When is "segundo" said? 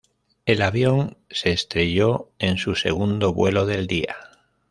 2.75-3.33